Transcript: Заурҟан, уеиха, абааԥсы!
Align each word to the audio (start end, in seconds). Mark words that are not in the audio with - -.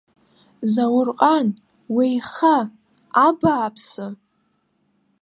Заурҟан, 0.71 1.47
уеиха, 1.95 2.57
абааԥсы! 3.27 4.07